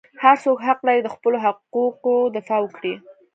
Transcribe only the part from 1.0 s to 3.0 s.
د خپلو حقوقو دفاع وکړي.